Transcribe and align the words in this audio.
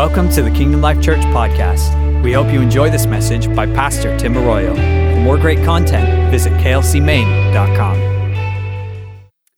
Welcome 0.00 0.30
to 0.30 0.40
the 0.40 0.50
Kingdom 0.50 0.80
Life 0.80 1.02
Church 1.02 1.20
podcast. 1.24 2.22
We 2.22 2.32
hope 2.32 2.50
you 2.50 2.62
enjoy 2.62 2.88
this 2.88 3.04
message 3.04 3.54
by 3.54 3.66
Pastor 3.66 4.16
Tim 4.18 4.34
Arroyo. 4.34 4.74
For 4.74 5.20
more 5.20 5.36
great 5.36 5.62
content, 5.62 6.30
visit 6.30 6.54
klcmaine.com. 6.54 8.00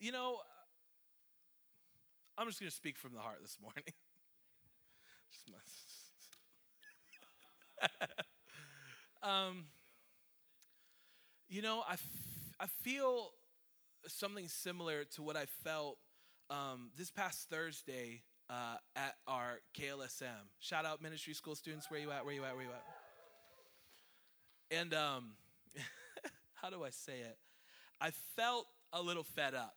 You 0.00 0.10
know, 0.10 0.38
I'm 2.36 2.48
just 2.48 2.58
going 2.58 2.68
to 2.68 2.74
speak 2.74 2.98
from 2.98 3.12
the 3.14 3.20
heart 3.20 3.38
this 3.40 3.56
morning. 3.62 3.84
um, 9.22 9.66
you 11.48 11.62
know, 11.62 11.84
I, 11.88 11.93
f- 11.93 12.09
I 12.59 12.66
feel 12.82 13.30
something 14.09 14.48
similar 14.48 15.04
to 15.14 15.22
what 15.22 15.36
I 15.36 15.46
felt 15.62 15.98
um, 16.50 16.90
this 16.98 17.12
past 17.12 17.48
Thursday 17.48 18.22
uh, 18.53 18.77
at 18.96 19.14
our 19.27 19.61
KLSM. 19.79 20.51
Shout 20.60 20.84
out 20.84 21.01
ministry 21.01 21.33
school 21.33 21.55
students. 21.55 21.91
Where 21.91 21.98
you 21.98 22.10
at? 22.10 22.24
Where 22.24 22.34
you 22.34 22.45
at? 22.45 22.55
Where 22.55 22.65
you 22.65 22.70
at? 22.70 22.84
And 24.79 24.93
um, 24.93 25.30
how 26.60 26.69
do 26.69 26.84
I 26.84 26.91
say 26.91 27.15
it? 27.15 27.38
I 28.01 28.10
felt 28.37 28.66
a 28.93 29.01
little 29.01 29.23
fed 29.23 29.55
up. 29.55 29.74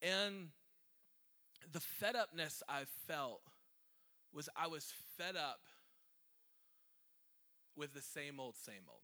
And 0.00 0.48
the 1.72 1.80
fed 1.80 2.14
upness 2.14 2.62
I 2.68 2.82
felt 3.08 3.40
was 4.32 4.48
I 4.56 4.68
was 4.68 4.92
fed 5.16 5.36
up 5.36 5.60
with 7.76 7.94
the 7.94 8.02
same 8.02 8.38
old, 8.38 8.56
same 8.56 8.84
old. 8.88 9.00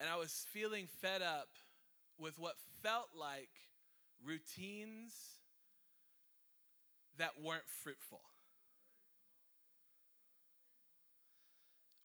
And 0.00 0.08
I 0.10 0.16
was 0.16 0.46
feeling 0.52 0.88
fed 1.00 1.22
up 1.22 1.48
with 2.18 2.38
what 2.38 2.54
felt 2.82 3.08
like 3.18 3.50
routines 4.24 5.12
that 7.18 7.32
weren't 7.42 7.68
fruitful. 7.82 8.20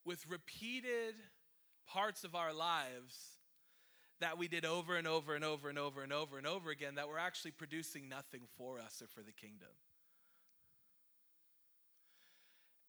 With 0.05 0.27
repeated 0.27 1.15
parts 1.87 2.23
of 2.23 2.35
our 2.35 2.53
lives 2.53 3.37
that 4.19 4.37
we 4.37 4.47
did 4.47 4.65
over 4.65 4.95
and 4.95 5.07
over 5.07 5.35
and 5.35 5.43
over 5.43 5.69
and 5.69 5.79
over 5.79 6.03
and 6.03 6.13
over 6.13 6.37
and 6.37 6.47
over 6.47 6.69
again 6.69 6.95
that 6.95 7.07
were 7.07 7.19
actually 7.19 7.51
producing 7.51 8.07
nothing 8.07 8.41
for 8.57 8.79
us 8.79 9.01
or 9.01 9.07
for 9.07 9.21
the 9.21 9.31
kingdom. 9.31 9.69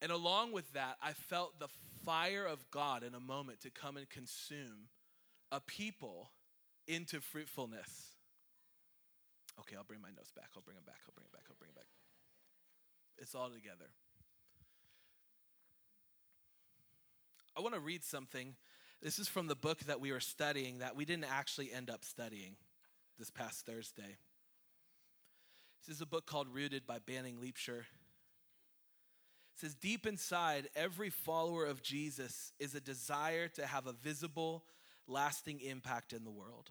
And 0.01 0.11
along 0.11 0.53
with 0.53 0.71
that, 0.73 0.97
I 1.03 1.13
felt 1.13 1.59
the 1.59 1.69
fire 2.05 2.45
of 2.45 2.71
God 2.71 3.03
in 3.03 3.15
a 3.15 3.21
moment 3.21 3.61
to 3.61 3.71
come 3.71 3.97
and 3.97 4.09
consume 4.11 4.89
a 5.51 5.61
people 5.61 6.31
into 6.93 7.21
fruitfulness. 7.21 8.13
Okay, 9.61 9.77
I'll 9.77 9.85
bring 9.85 10.01
my 10.01 10.11
notes 10.11 10.31
back. 10.31 10.51
I'll 10.57 10.63
bring 10.63 10.77
them 10.77 10.85
back. 10.87 11.01
I'll 11.07 11.15
bring 11.15 11.27
it 11.27 11.33
back. 11.33 11.45
I'll 11.49 11.57
bring 11.59 11.71
it 11.71 11.77
back. 11.77 11.87
It's 13.19 13.35
all 13.35 13.51
together. 13.51 13.91
I 17.57 17.61
want 17.61 17.75
to 17.75 17.81
read 17.81 18.03
something. 18.03 18.55
This 19.03 19.19
is 19.19 19.29
from 19.29 19.47
the 19.47 19.55
book 19.55 19.81
that 19.81 20.01
we 20.01 20.13
were 20.13 20.21
studying 20.21 20.79
that 20.79 20.97
we 20.97 21.05
didn't 21.05 21.31
actually 21.31 21.73
end 21.73 21.91
up 21.91 22.05
studying 22.05 22.57
this 23.19 23.31
past 23.31 23.67
Thursday. 23.67 24.17
This 25.87 25.97
is 25.97 26.01
a 26.01 26.07
book 26.07 26.27
called 26.27 26.49
Rooted 26.53 26.87
by 26.87 26.99
Banning 27.05 27.37
Liebscher. 27.37 27.81
It 27.81 27.87
says, 29.57 29.75
Deep 29.75 30.07
inside, 30.07 30.69
every 30.75 31.11
follower 31.11 31.67
of 31.67 31.83
Jesus 31.83 32.53
is 32.59 32.75
a 32.75 32.81
desire 32.81 33.49
to 33.49 33.67
have 33.67 33.87
a 33.87 33.93
visible, 33.93 34.65
lasting 35.07 35.61
impact 35.61 36.13
in 36.13 36.25
the 36.25 36.31
world. 36.31 36.71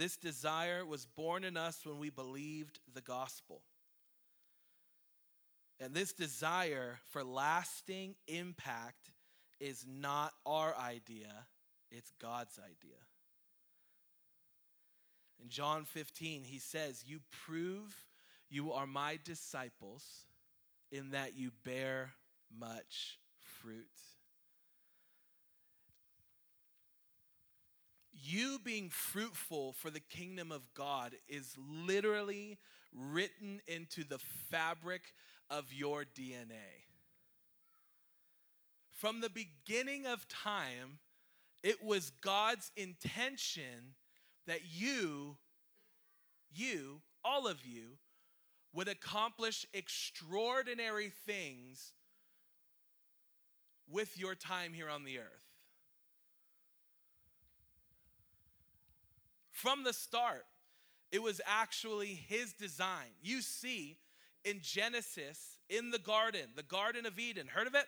This 0.00 0.16
desire 0.16 0.86
was 0.86 1.04
born 1.04 1.44
in 1.44 1.58
us 1.58 1.84
when 1.84 1.98
we 1.98 2.08
believed 2.08 2.80
the 2.94 3.02
gospel. 3.02 3.60
And 5.78 5.92
this 5.92 6.14
desire 6.14 7.00
for 7.10 7.22
lasting 7.22 8.14
impact 8.26 9.10
is 9.60 9.84
not 9.86 10.32
our 10.46 10.74
idea, 10.74 11.44
it's 11.90 12.12
God's 12.18 12.58
idea. 12.58 12.96
In 15.42 15.50
John 15.50 15.84
15, 15.84 16.44
he 16.44 16.58
says, 16.58 17.04
You 17.06 17.20
prove 17.44 17.94
you 18.48 18.72
are 18.72 18.86
my 18.86 19.18
disciples 19.22 20.24
in 20.90 21.10
that 21.10 21.36
you 21.36 21.50
bear 21.62 22.12
much 22.58 23.18
fruit. 23.60 23.84
You 28.22 28.58
being 28.62 28.90
fruitful 28.90 29.72
for 29.72 29.90
the 29.90 30.00
kingdom 30.00 30.52
of 30.52 30.72
God 30.74 31.12
is 31.28 31.54
literally 31.58 32.58
written 32.94 33.60
into 33.66 34.04
the 34.04 34.18
fabric 34.50 35.02
of 35.48 35.72
your 35.72 36.04
DNA. 36.04 36.84
From 38.90 39.20
the 39.20 39.30
beginning 39.30 40.06
of 40.06 40.28
time, 40.28 40.98
it 41.62 41.82
was 41.82 42.10
God's 42.22 42.70
intention 42.76 43.94
that 44.46 44.60
you, 44.70 45.36
you, 46.54 47.00
all 47.24 47.46
of 47.46 47.64
you, 47.64 47.98
would 48.72 48.88
accomplish 48.88 49.66
extraordinary 49.74 51.12
things 51.26 51.92
with 53.90 54.18
your 54.18 54.34
time 54.34 54.72
here 54.72 54.88
on 54.88 55.04
the 55.04 55.18
earth. 55.18 55.39
From 59.60 59.84
the 59.84 59.92
start, 59.92 60.46
it 61.12 61.22
was 61.22 61.38
actually 61.44 62.18
his 62.28 62.54
design. 62.54 63.12
You 63.22 63.42
see 63.42 63.98
in 64.42 64.60
Genesis, 64.62 65.58
in 65.68 65.90
the 65.90 65.98
garden, 65.98 66.48
the 66.56 66.62
Garden 66.62 67.04
of 67.04 67.18
Eden. 67.18 67.46
Heard 67.46 67.66
of 67.66 67.74
it? 67.74 67.84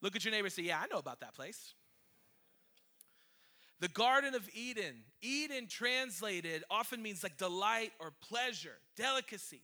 Look 0.00 0.16
at 0.16 0.24
your 0.24 0.32
neighbor 0.32 0.48
say, 0.48 0.62
Yeah, 0.62 0.80
I 0.82 0.86
know 0.86 0.98
about 0.98 1.20
that 1.20 1.34
place. 1.34 1.74
The 3.80 3.88
Garden 3.88 4.34
of 4.34 4.48
Eden. 4.54 4.94
Eden 5.20 5.66
translated 5.66 6.64
often 6.70 7.02
means 7.02 7.22
like 7.22 7.36
delight 7.36 7.92
or 8.00 8.10
pleasure, 8.26 8.78
delicacy. 8.96 9.60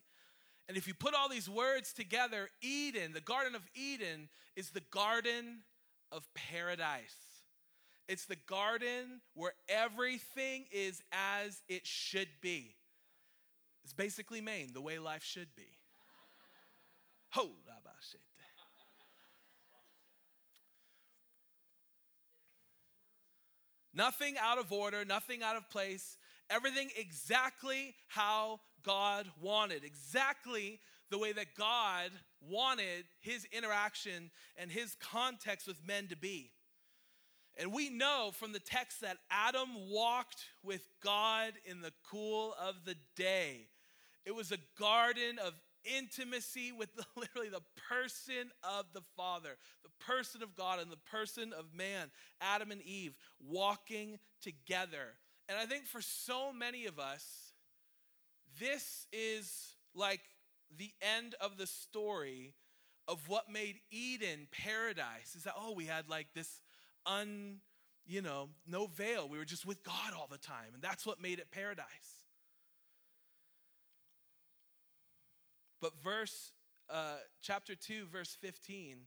And 0.68 0.76
if 0.76 0.86
you 0.86 0.92
put 0.92 1.14
all 1.14 1.30
these 1.30 1.48
words 1.48 1.94
together, 1.94 2.50
Eden, 2.60 3.14
the 3.14 3.22
Garden 3.22 3.54
of 3.54 3.62
Eden, 3.74 4.28
is 4.54 4.68
the 4.68 4.82
garden 4.90 5.60
of 6.10 6.28
paradise. 6.34 7.31
It's 8.08 8.26
the 8.26 8.36
garden 8.36 9.20
where 9.34 9.52
everything 9.68 10.64
is 10.70 11.02
as 11.12 11.62
it 11.68 11.86
should 11.86 12.28
be. 12.40 12.74
It's 13.84 13.92
basically 13.92 14.40
Maine, 14.40 14.72
the 14.72 14.80
way 14.80 14.98
life 14.98 15.24
should 15.24 15.54
be. 15.56 15.68
Ho, 17.30 17.50
Nothing 23.94 24.36
out 24.40 24.58
of 24.58 24.72
order, 24.72 25.04
nothing 25.04 25.42
out 25.42 25.56
of 25.56 25.68
place, 25.68 26.16
everything 26.48 26.88
exactly 26.96 27.94
how 28.08 28.60
God 28.82 29.26
wanted, 29.40 29.84
exactly 29.84 30.80
the 31.10 31.18
way 31.18 31.32
that 31.32 31.54
God 31.56 32.10
wanted 32.40 33.04
his 33.20 33.46
interaction 33.52 34.30
and 34.56 34.70
his 34.70 34.96
context 34.98 35.66
with 35.66 35.76
men 35.86 36.08
to 36.08 36.16
be. 36.16 36.50
And 37.58 37.72
we 37.72 37.90
know 37.90 38.30
from 38.32 38.52
the 38.52 38.60
text 38.60 39.02
that 39.02 39.18
Adam 39.30 39.68
walked 39.90 40.44
with 40.62 40.82
God 41.04 41.52
in 41.66 41.80
the 41.80 41.92
cool 42.10 42.54
of 42.60 42.84
the 42.84 42.96
day. 43.14 43.68
It 44.24 44.34
was 44.34 44.52
a 44.52 44.58
garden 44.78 45.38
of 45.44 45.54
intimacy 45.84 46.72
with 46.72 46.94
the, 46.94 47.04
literally 47.20 47.48
the 47.48 47.62
person 47.88 48.50
of 48.62 48.86
the 48.94 49.02
Father, 49.16 49.56
the 49.82 50.04
person 50.04 50.42
of 50.42 50.56
God, 50.56 50.80
and 50.80 50.90
the 50.90 50.96
person 50.96 51.52
of 51.52 51.74
man, 51.74 52.10
Adam 52.40 52.70
and 52.70 52.82
Eve, 52.82 53.14
walking 53.40 54.18
together. 54.40 55.14
And 55.48 55.58
I 55.58 55.66
think 55.66 55.86
for 55.86 56.00
so 56.00 56.52
many 56.52 56.86
of 56.86 56.98
us, 56.98 57.52
this 58.58 59.06
is 59.12 59.74
like 59.94 60.20
the 60.76 60.92
end 61.18 61.34
of 61.40 61.58
the 61.58 61.66
story 61.66 62.54
of 63.08 63.28
what 63.28 63.50
made 63.50 63.76
Eden 63.90 64.46
paradise. 64.50 65.34
Is 65.36 65.44
that, 65.44 65.54
oh, 65.58 65.72
we 65.72 65.86
had 65.86 66.08
like 66.08 66.28
this 66.34 66.60
un, 67.06 67.58
you 68.06 68.22
know, 68.22 68.48
no 68.66 68.86
veil. 68.86 69.28
We 69.28 69.38
were 69.38 69.44
just 69.44 69.66
with 69.66 69.82
God 69.82 70.12
all 70.16 70.28
the 70.30 70.38
time. 70.38 70.74
And 70.74 70.82
that's 70.82 71.06
what 71.06 71.20
made 71.20 71.38
it 71.38 71.50
paradise. 71.50 71.86
But 75.80 75.92
verse, 76.02 76.52
uh, 76.88 77.16
chapter 77.42 77.74
2, 77.74 78.06
verse 78.06 78.36
15, 78.40 78.98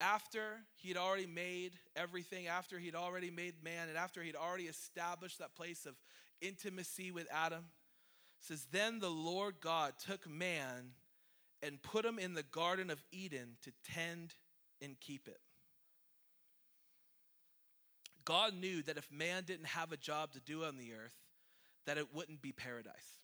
after 0.00 0.58
he'd 0.76 0.96
already 0.96 1.26
made 1.26 1.72
everything, 1.96 2.46
after 2.46 2.78
he'd 2.78 2.94
already 2.94 3.30
made 3.30 3.62
man, 3.62 3.88
and 3.88 3.96
after 3.96 4.22
he'd 4.22 4.36
already 4.36 4.64
established 4.64 5.38
that 5.38 5.54
place 5.54 5.86
of 5.86 5.94
intimacy 6.40 7.10
with 7.10 7.26
Adam, 7.32 7.64
says, 8.40 8.66
Then 8.70 8.98
the 8.98 9.10
Lord 9.10 9.56
God 9.60 9.94
took 10.04 10.28
man 10.28 10.92
and 11.62 11.82
put 11.82 12.04
him 12.04 12.18
in 12.18 12.34
the 12.34 12.42
Garden 12.42 12.90
of 12.90 13.02
Eden 13.12 13.56
to 13.62 13.72
tend 13.94 14.34
and 14.80 14.98
keep 14.98 15.28
it. 15.28 15.40
God 18.30 18.54
knew 18.54 18.80
that 18.82 18.96
if 18.96 19.10
man 19.10 19.42
didn't 19.42 19.66
have 19.66 19.90
a 19.90 19.96
job 19.96 20.30
to 20.34 20.40
do 20.40 20.62
on 20.62 20.76
the 20.76 20.92
earth, 20.92 21.16
that 21.84 21.98
it 21.98 22.14
wouldn't 22.14 22.40
be 22.40 22.52
paradise. 22.52 23.18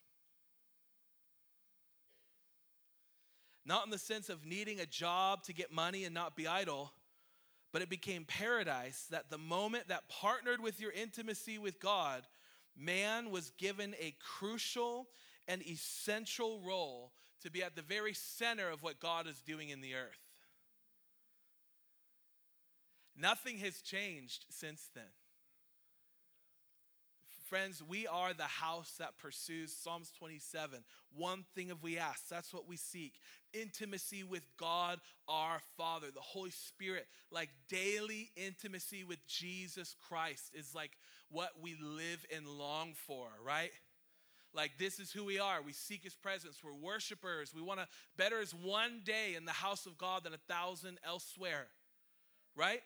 Not 3.65 3.85
in 3.85 3.89
the 3.89 3.97
sense 3.97 4.27
of 4.27 4.45
needing 4.45 4.81
a 4.81 4.85
job 4.85 5.43
to 5.43 5.53
get 5.53 5.71
money 5.71 6.03
and 6.03 6.13
not 6.13 6.35
be 6.35 6.45
idle, 6.45 6.91
but 7.71 7.81
it 7.81 7.89
became 7.89 8.25
paradise 8.25 9.07
that 9.09 9.29
the 9.29 9.37
moment 9.37 9.87
that 9.87 10.09
partnered 10.09 10.61
with 10.61 10.81
your 10.81 10.91
intimacy 10.91 11.57
with 11.57 11.79
God, 11.79 12.23
man 12.75 13.31
was 13.31 13.51
given 13.51 13.95
a 14.01 14.13
crucial 14.19 15.07
and 15.47 15.65
essential 15.65 16.59
role 16.67 17.13
to 17.43 17.49
be 17.49 17.63
at 17.63 17.77
the 17.77 17.81
very 17.81 18.13
center 18.13 18.69
of 18.69 18.83
what 18.83 18.99
God 18.99 19.25
is 19.25 19.41
doing 19.41 19.69
in 19.69 19.79
the 19.79 19.95
earth. 19.95 20.26
Nothing 23.17 23.57
has 23.57 23.81
changed 23.81 24.45
since 24.49 24.89
then. 24.93 25.03
Friends, 27.49 27.81
we 27.81 28.05
are 28.07 28.33
the 28.33 28.43
house 28.43 28.95
that 28.99 29.17
pursues 29.17 29.73
Psalms 29.73 30.11
27. 30.19 30.83
One 31.15 31.45
thing 31.55 31.69
have 31.69 31.81
we 31.81 31.97
asked, 31.97 32.29
that's 32.29 32.53
what 32.53 32.67
we 32.67 32.75
seek 32.75 33.13
intimacy 33.53 34.23
with 34.23 34.43
God 34.59 34.99
our 35.27 35.59
Father, 35.77 36.07
the 36.13 36.19
Holy 36.19 36.51
Spirit, 36.51 37.07
like 37.31 37.49
daily 37.69 38.31
intimacy 38.35 39.03
with 39.03 39.25
Jesus 39.27 39.95
Christ 40.07 40.51
is 40.53 40.75
like 40.75 40.91
what 41.29 41.51
we 41.61 41.77
live 41.81 42.25
and 42.35 42.47
long 42.47 42.93
for, 43.07 43.27
right? 43.43 43.71
Like, 44.53 44.71
this 44.79 44.99
is 44.99 45.11
who 45.11 45.23
we 45.23 45.39
are. 45.39 45.61
We 45.61 45.73
seek 45.73 46.03
his 46.03 46.15
presence. 46.15 46.57
We're 46.63 46.73
worshipers. 46.73 47.53
We 47.53 47.61
want 47.61 47.79
to, 47.79 47.87
better 48.17 48.41
is 48.41 48.53
one 48.53 49.01
day 49.05 49.35
in 49.35 49.45
the 49.45 49.51
house 49.51 49.85
of 49.85 49.97
God 49.97 50.23
than 50.23 50.33
a 50.33 50.53
thousand 50.53 50.97
elsewhere, 51.05 51.67
right? 52.55 52.81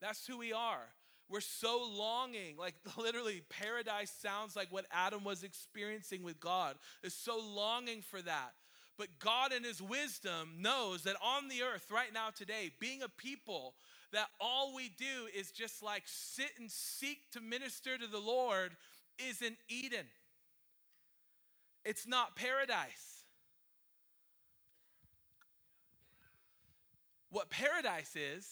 That's 0.00 0.26
who 0.26 0.38
we 0.38 0.52
are. 0.52 0.86
We're 1.28 1.40
so 1.40 1.80
longing, 1.92 2.56
like 2.58 2.74
literally, 2.98 3.42
paradise 3.48 4.12
sounds 4.20 4.56
like 4.56 4.68
what 4.70 4.86
Adam 4.90 5.24
was 5.24 5.44
experiencing 5.44 6.22
with 6.22 6.40
God. 6.40 6.76
Is 7.02 7.14
so 7.14 7.38
longing 7.38 8.02
for 8.02 8.20
that. 8.22 8.52
But 8.98 9.08
God, 9.18 9.52
in 9.52 9.64
His 9.64 9.80
wisdom, 9.80 10.56
knows 10.58 11.04
that 11.04 11.16
on 11.22 11.48
the 11.48 11.62
earth 11.62 11.90
right 11.90 12.12
now, 12.12 12.28
today, 12.34 12.70
being 12.80 13.02
a 13.02 13.08
people 13.08 13.74
that 14.12 14.26
all 14.40 14.74
we 14.74 14.90
do 14.98 15.28
is 15.34 15.52
just 15.52 15.82
like 15.82 16.02
sit 16.06 16.50
and 16.58 16.70
seek 16.70 17.30
to 17.32 17.40
minister 17.40 17.96
to 17.96 18.06
the 18.06 18.18
Lord 18.18 18.72
is 19.18 19.40
an 19.40 19.56
Eden. 19.68 20.06
It's 21.84 22.06
not 22.06 22.36
paradise. 22.36 23.24
What 27.30 27.48
paradise 27.48 28.16
is 28.16 28.46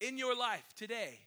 in 0.00 0.18
your 0.18 0.36
life 0.36 0.66
today 0.76 1.18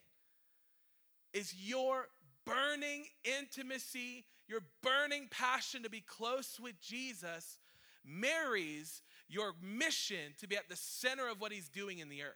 is 1.33 1.53
your 1.55 2.07
burning 2.45 3.05
intimacy, 3.23 4.25
your 4.47 4.61
burning 4.81 5.27
passion 5.29 5.83
to 5.83 5.89
be 5.89 6.01
close 6.01 6.59
with 6.61 6.79
Jesus 6.81 7.57
marries 8.05 9.01
your 9.27 9.53
mission 9.61 10.33
to 10.39 10.47
be 10.47 10.57
at 10.57 10.67
the 10.69 10.75
center 10.75 11.27
of 11.29 11.39
what 11.39 11.51
he's 11.51 11.69
doing 11.69 11.99
in 11.99 12.09
the 12.09 12.23
earth. 12.23 12.33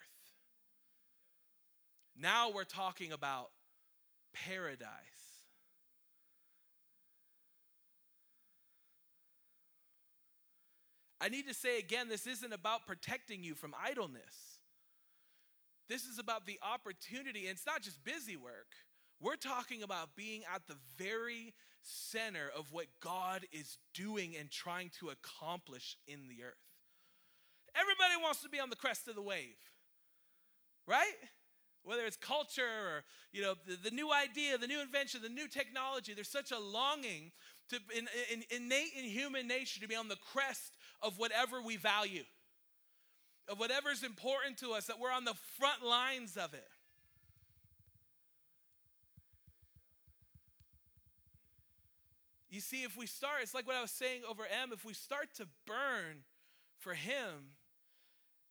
Now 2.17 2.51
we're 2.51 2.63
talking 2.63 3.11
about 3.11 3.49
paradise. 4.33 4.89
I 11.19 11.29
need 11.29 11.47
to 11.47 11.53
say 11.53 11.79
again, 11.79 12.07
this 12.07 12.27
isn't 12.27 12.53
about 12.53 12.85
protecting 12.85 13.43
you 13.43 13.55
from 13.55 13.73
idleness. 13.83 14.54
This 15.87 16.05
is 16.05 16.17
about 16.19 16.45
the 16.45 16.59
opportunity, 16.61 17.41
and 17.41 17.51
it's 17.51 17.65
not 17.65 17.81
just 17.81 18.03
busy 18.03 18.35
work. 18.35 18.73
We're 19.21 19.35
talking 19.35 19.83
about 19.83 20.15
being 20.15 20.41
at 20.53 20.63
the 20.67 20.75
very 20.97 21.53
center 21.83 22.49
of 22.57 22.71
what 22.71 22.87
God 22.99 23.45
is 23.51 23.77
doing 23.93 24.35
and 24.37 24.49
trying 24.49 24.89
to 24.99 25.09
accomplish 25.09 25.97
in 26.07 26.27
the 26.27 26.43
earth. 26.43 26.53
Everybody 27.75 28.21
wants 28.21 28.41
to 28.41 28.49
be 28.49 28.59
on 28.59 28.69
the 28.69 28.75
crest 28.75 29.07
of 29.07 29.15
the 29.15 29.21
wave, 29.21 29.57
right? 30.87 31.13
Whether 31.83 32.05
it's 32.05 32.17
culture 32.17 32.63
or 32.63 33.03
you 33.31 33.43
know 33.43 33.53
the, 33.67 33.89
the 33.89 33.95
new 33.95 34.11
idea, 34.11 34.57
the 34.57 34.67
new 34.67 34.81
invention, 34.81 35.21
the 35.21 35.29
new 35.29 35.47
technology, 35.47 36.13
there's 36.13 36.29
such 36.29 36.51
a 36.51 36.59
longing 36.59 37.31
to 37.69 37.79
in, 37.95 38.07
in, 38.31 38.43
innate 38.49 38.93
in 38.97 39.03
human 39.05 39.47
nature 39.47 39.79
to 39.81 39.87
be 39.87 39.95
on 39.95 40.07
the 40.07 40.17
crest 40.33 40.73
of 41.01 41.19
whatever 41.19 41.61
we 41.61 41.77
value 41.77 42.23
of 43.47 43.59
whatever's 43.59 44.03
important 44.03 44.57
to 44.59 44.73
us, 44.73 44.85
that 44.85 44.99
we're 44.99 45.11
on 45.11 45.25
the 45.25 45.35
front 45.57 45.83
lines 45.83 46.37
of 46.37 46.53
it. 46.53 46.67
You 52.49 52.61
see, 52.61 52.83
if 52.83 52.95
we 52.95 53.05
start, 53.05 53.41
it's 53.41 53.53
like 53.53 53.67
what 53.67 53.75
I 53.75 53.81
was 53.81 53.91
saying 53.91 54.21
over 54.29 54.43
M, 54.43 54.71
if 54.71 54.85
we 54.85 54.93
start 54.93 55.27
to 55.35 55.47
burn 55.67 56.23
for 56.79 56.93
Him, 56.93 57.51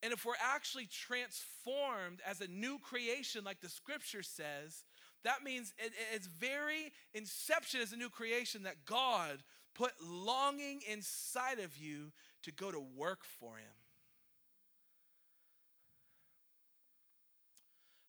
and 0.03 0.13
if 0.13 0.27
we're 0.27 0.35
actually 0.45 0.87
transformed 0.87 2.21
as 2.27 2.43
a 2.43 2.47
new 2.47 2.79
creation, 2.79 3.45
like 3.45 3.61
the 3.63 3.71
scripture 3.71 4.23
says, 4.23 4.85
that 5.25 5.43
means 5.43 5.73
it, 5.79 5.93
it's 6.13 6.27
very 6.27 6.93
inception 7.15 7.81
as 7.81 7.93
a 7.93 7.97
new 7.97 8.11
creation 8.11 8.65
that 8.65 8.85
God 8.85 9.43
put 9.75 9.93
longing 10.07 10.81
inside 10.87 11.59
of 11.59 11.79
you 11.79 12.13
to 12.43 12.53
go 12.53 12.71
to 12.71 12.85
work 12.95 13.21
for 13.41 13.57
Him. 13.57 13.84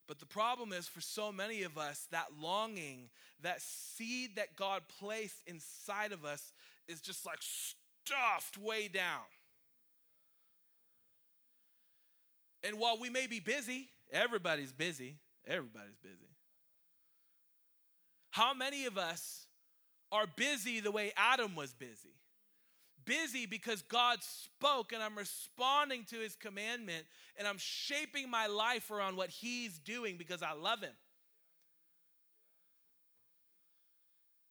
But 0.07 0.19
the 0.19 0.25
problem 0.25 0.71
is 0.71 0.87
for 0.87 1.01
so 1.01 1.31
many 1.31 1.63
of 1.63 1.77
us, 1.77 2.07
that 2.11 2.27
longing, 2.39 3.09
that 3.41 3.61
seed 3.61 4.35
that 4.35 4.55
God 4.55 4.83
placed 4.99 5.41
inside 5.47 6.11
of 6.11 6.23
us 6.23 6.53
is 6.87 7.01
just 7.01 7.25
like 7.25 7.39
stuffed 7.41 8.57
way 8.57 8.87
down. 8.87 9.23
And 12.63 12.79
while 12.79 12.99
we 12.99 13.09
may 13.09 13.27
be 13.27 13.39
busy, 13.39 13.89
everybody's 14.11 14.71
busy, 14.71 15.17
everybody's 15.47 15.97
busy. 16.01 16.35
How 18.31 18.53
many 18.53 18.85
of 18.85 18.97
us 18.97 19.47
are 20.11 20.25
busy 20.27 20.79
the 20.79 20.91
way 20.91 21.13
Adam 21.15 21.55
was 21.55 21.73
busy? 21.73 22.15
Busy 23.05 23.45
because 23.45 23.81
God 23.83 24.19
spoke 24.21 24.91
and 24.91 25.01
I'm 25.01 25.17
responding 25.17 26.05
to 26.05 26.17
his 26.17 26.35
commandment 26.35 27.05
and 27.37 27.47
I'm 27.47 27.57
shaping 27.57 28.29
my 28.29 28.47
life 28.47 28.91
around 28.91 29.17
what 29.17 29.29
he's 29.29 29.79
doing 29.79 30.17
because 30.17 30.41
I 30.41 30.53
love 30.53 30.81
him. 30.81 30.93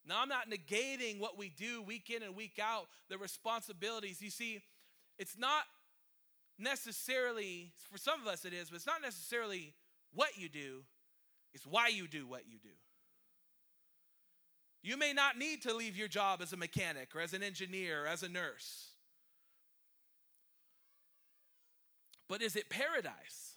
Now, 0.06 0.20
I'm 0.20 0.28
not 0.28 0.50
negating 0.50 1.18
what 1.18 1.38
we 1.38 1.48
do 1.48 1.82
week 1.82 2.10
in 2.10 2.22
and 2.22 2.36
week 2.36 2.58
out, 2.62 2.88
the 3.08 3.16
responsibilities. 3.16 4.20
You 4.20 4.30
see, 4.30 4.60
it's 5.18 5.38
not 5.38 5.62
necessarily, 6.58 7.72
for 7.90 7.98
some 7.98 8.20
of 8.20 8.26
us 8.26 8.44
it 8.44 8.52
is, 8.52 8.68
but 8.68 8.76
it's 8.76 8.86
not 8.86 9.00
necessarily 9.00 9.72
what 10.12 10.36
you 10.36 10.48
do, 10.48 10.82
it's 11.54 11.66
why 11.66 11.88
you 11.88 12.06
do 12.06 12.26
what 12.26 12.42
you 12.46 12.58
do. 12.58 12.68
You 14.84 14.98
may 14.98 15.14
not 15.14 15.38
need 15.38 15.62
to 15.62 15.72
leave 15.72 15.96
your 15.96 16.08
job 16.08 16.42
as 16.42 16.52
a 16.52 16.58
mechanic 16.58 17.16
or 17.16 17.22
as 17.22 17.32
an 17.32 17.42
engineer 17.42 18.04
or 18.04 18.06
as 18.06 18.22
a 18.22 18.28
nurse. 18.28 18.88
But 22.28 22.42
is 22.42 22.54
it 22.54 22.68
paradise? 22.68 23.56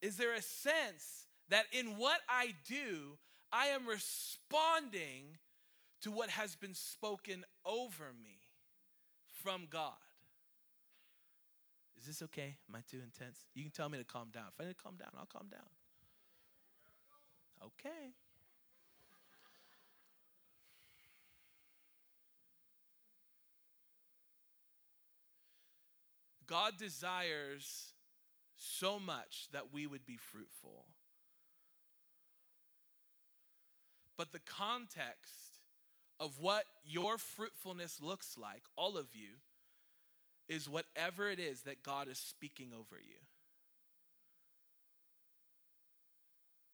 Is 0.00 0.16
there 0.16 0.32
a 0.32 0.40
sense 0.40 1.26
that 1.50 1.66
in 1.72 1.98
what 1.98 2.20
I 2.26 2.54
do, 2.66 3.18
I 3.52 3.66
am 3.66 3.86
responding 3.86 5.36
to 6.00 6.10
what 6.10 6.30
has 6.30 6.56
been 6.56 6.74
spoken 6.74 7.44
over 7.66 8.14
me 8.22 8.38
from 9.42 9.66
God? 9.68 9.92
Is 11.98 12.06
this 12.06 12.22
okay? 12.22 12.56
Am 12.66 12.76
I 12.76 12.80
too 12.90 13.02
intense? 13.04 13.44
You 13.54 13.62
can 13.62 13.72
tell 13.72 13.90
me 13.90 13.98
to 13.98 14.04
calm 14.04 14.28
down. 14.32 14.46
If 14.54 14.60
I 14.60 14.64
need 14.64 14.76
to 14.76 14.82
calm 14.82 14.96
down, 14.96 15.10
I'll 15.18 15.26
calm 15.26 15.48
down. 15.50 15.68
Okay. 17.64 18.12
God 26.46 26.74
desires 26.78 27.92
so 28.56 28.98
much 28.98 29.48
that 29.52 29.72
we 29.72 29.86
would 29.86 30.06
be 30.06 30.16
fruitful. 30.16 30.84
But 34.16 34.32
the 34.32 34.38
context 34.38 35.58
of 36.18 36.38
what 36.40 36.64
your 36.84 37.18
fruitfulness 37.18 38.00
looks 38.00 38.36
like, 38.38 38.62
all 38.76 38.96
of 38.96 39.06
you, 39.12 39.28
is 40.48 40.68
whatever 40.68 41.28
it 41.28 41.38
is 41.38 41.62
that 41.62 41.82
God 41.82 42.08
is 42.08 42.18
speaking 42.18 42.68
over 42.72 42.96
you. 42.96 43.18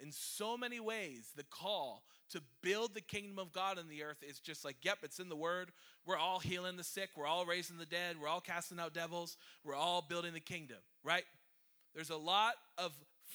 In 0.03 0.11
so 0.11 0.57
many 0.57 0.81
ways, 0.81 1.31
the 1.37 1.45
call 1.45 2.03
to 2.31 2.41
build 2.61 2.95
the 2.95 3.01
kingdom 3.01 3.39
of 3.39 3.53
God 3.53 3.79
in 3.79 3.89
the 3.89 4.03
earth 4.03 4.23
is 4.29 4.41
just 4.41 4.65
like, 4.65 4.77
yep, 4.83 4.99
it's 5.03 5.21
in 5.21 5.29
the 5.29 5.37
word. 5.37 5.71
We're 6.05 6.19
all 6.19 6.41
healing 6.41 6.77
the 6.77 6.85
sick, 6.85 7.11
we're 7.17 7.27
all 7.27 7.47
raising 7.47 7.79
the 7.79 7.87
dead, 7.87 8.17
we're 8.21 8.29
all 8.29 8.41
casting 8.41 8.81
out 8.81 8.93
devils, 8.93 9.37
we're 9.65 9.77
all 9.77 10.03
building 10.03 10.35
the 10.35 10.41
kingdom, 10.41 10.79
right? 11.05 11.25
There's 11.95 12.11
a 12.11 12.17
lot 12.17 12.55
of 12.79 12.93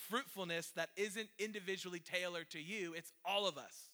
fruitfulness 0.10 0.72
that 0.76 0.90
isn't 0.98 1.30
individually 1.40 2.00
tailored 2.00 2.50
to 2.52 2.60
you, 2.60 2.94
it's 2.96 3.14
all 3.24 3.48
of 3.48 3.58
us. 3.58 3.90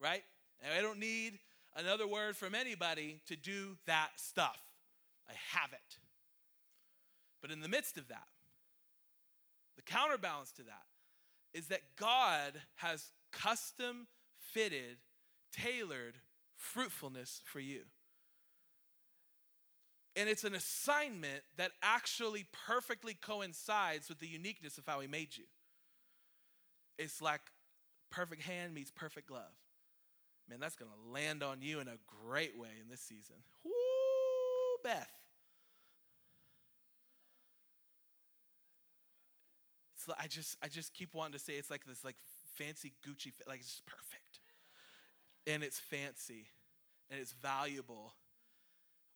right? 0.00 0.22
And 0.62 0.72
I 0.72 0.82
don't 0.82 0.98
need 0.98 1.38
another 1.74 2.06
word 2.06 2.36
from 2.36 2.54
anybody 2.54 3.20
to 3.26 3.36
do 3.36 3.76
that 3.86 4.10
stuff. 4.16 4.60
I 5.28 5.32
have 5.58 5.72
it. 5.72 5.98
But 7.42 7.50
in 7.50 7.60
the 7.60 7.68
midst 7.68 7.98
of 7.98 8.08
that, 8.08 8.26
the 9.76 9.82
counterbalance 9.82 10.52
to 10.52 10.62
that 10.64 10.84
is 11.56 11.68
that 11.68 11.80
God 11.98 12.52
has 12.76 13.12
custom 13.32 14.06
fitted, 14.52 14.98
tailored 15.52 16.16
fruitfulness 16.54 17.40
for 17.44 17.60
you. 17.60 17.80
And 20.14 20.28
it's 20.28 20.44
an 20.44 20.54
assignment 20.54 21.42
that 21.56 21.72
actually 21.82 22.46
perfectly 22.66 23.14
coincides 23.14 24.08
with 24.08 24.18
the 24.18 24.26
uniqueness 24.26 24.76
of 24.76 24.84
how 24.86 25.00
He 25.00 25.06
made 25.06 25.36
you. 25.36 25.44
It's 26.98 27.22
like 27.22 27.40
perfect 28.10 28.42
hand 28.42 28.74
meets 28.74 28.90
perfect 28.90 29.28
glove. 29.28 29.42
Man, 30.48 30.60
that's 30.60 30.76
to 30.90 31.10
land 31.12 31.42
on 31.42 31.60
you 31.60 31.80
in 31.80 31.88
a 31.88 31.96
great 32.26 32.56
way 32.58 32.68
in 32.82 32.88
this 32.90 33.00
season. 33.00 33.36
Woo, 33.64 33.72
Beth. 34.84 35.10
I 40.18 40.26
just 40.26 40.56
I 40.62 40.68
just 40.68 40.94
keep 40.94 41.14
wanting 41.14 41.32
to 41.32 41.38
say 41.38 41.54
it's 41.54 41.70
like 41.70 41.84
this 41.84 42.04
like 42.04 42.16
fancy 42.54 42.92
Gucci 43.06 43.32
like 43.46 43.60
it's 43.60 43.70
just 43.70 43.86
perfect. 43.86 44.40
And 45.46 45.62
it's 45.62 45.78
fancy 45.78 46.46
and 47.10 47.20
it's 47.20 47.32
valuable. 47.32 48.14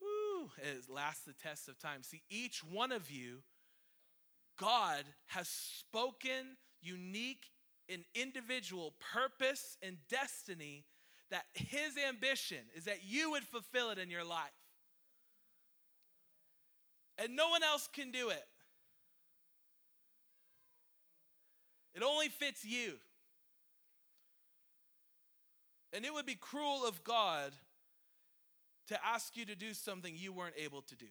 Woo, 0.00 0.50
it 0.58 0.88
lasts 0.88 1.24
the 1.24 1.32
test 1.32 1.68
of 1.68 1.78
time. 1.78 2.02
See, 2.02 2.22
each 2.30 2.62
one 2.64 2.92
of 2.92 3.10
you 3.10 3.42
God 4.60 5.04
has 5.28 5.48
spoken 5.48 6.56
unique 6.82 7.46
and 7.88 8.04
individual 8.14 8.94
purpose 9.12 9.78
and 9.82 9.96
destiny 10.08 10.84
that 11.30 11.44
his 11.54 11.96
ambition 11.96 12.58
is 12.76 12.84
that 12.84 12.98
you 13.02 13.30
would 13.30 13.44
fulfill 13.44 13.90
it 13.90 13.98
in 13.98 14.10
your 14.10 14.24
life. 14.24 14.50
And 17.16 17.36
no 17.36 17.48
one 17.48 17.62
else 17.62 17.88
can 17.92 18.10
do 18.10 18.28
it. 18.28 18.44
It 21.94 22.02
only 22.02 22.28
fits 22.28 22.64
you. 22.64 22.94
And 25.92 26.04
it 26.04 26.14
would 26.14 26.26
be 26.26 26.36
cruel 26.36 26.86
of 26.86 27.02
God 27.02 27.52
to 28.88 28.98
ask 29.04 29.36
you 29.36 29.44
to 29.46 29.54
do 29.54 29.74
something 29.74 30.14
you 30.16 30.32
weren't 30.32 30.54
able 30.56 30.82
to 30.82 30.96
do. 30.96 31.06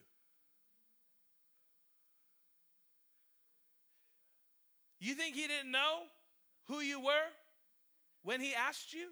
You 5.00 5.14
think 5.14 5.36
he 5.36 5.48
didn't 5.48 5.72
know 5.72 6.00
who 6.68 6.82
you 6.82 7.00
were 7.00 7.30
when 8.24 8.42
he 8.42 8.54
asked 8.54 8.94
you? 8.94 9.08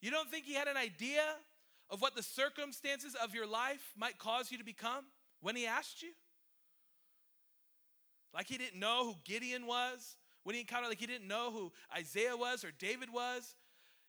You 0.00 0.10
don't 0.10 0.30
think 0.30 0.46
he 0.46 0.54
had 0.54 0.66
an 0.66 0.76
idea 0.76 1.22
of 1.90 2.00
what 2.00 2.16
the 2.16 2.22
circumstances 2.22 3.14
of 3.22 3.34
your 3.34 3.46
life 3.46 3.92
might 3.96 4.18
cause 4.18 4.50
you 4.50 4.58
to 4.58 4.64
become 4.64 5.04
when 5.40 5.56
he 5.56 5.66
asked 5.66 6.02
you? 6.02 6.08
Like 8.34 8.48
he 8.48 8.56
didn't 8.56 8.80
know 8.80 9.04
who 9.04 9.14
Gideon 9.24 9.66
was 9.66 10.16
when 10.44 10.54
he 10.54 10.60
encountered, 10.60 10.88
like 10.88 11.00
he 11.00 11.06
didn't 11.06 11.28
know 11.28 11.50
who 11.50 11.72
Isaiah 11.96 12.36
was 12.36 12.64
or 12.64 12.70
David 12.78 13.12
was. 13.12 13.54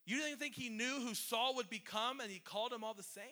You 0.06 0.18
didn't 0.18 0.40
think 0.40 0.56
he 0.56 0.70
knew 0.70 1.00
who 1.02 1.14
Saul 1.14 1.56
would 1.56 1.70
become 1.70 2.20
and 2.20 2.30
he 2.32 2.40
called 2.40 2.74
him 2.74 2.84
all 2.84 2.94
the 2.94 3.04
same? 3.04 3.24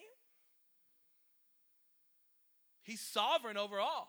He's 2.82 3.00
sovereign 3.00 3.56
over 3.56 3.78
all. 3.78 4.08